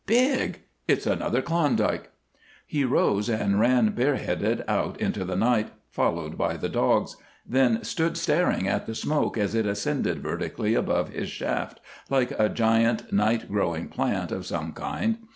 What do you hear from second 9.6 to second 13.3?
ascended vertically above his shaft, like a giant